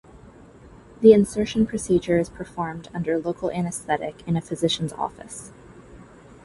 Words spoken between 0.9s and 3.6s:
The insertion procedure is performed under local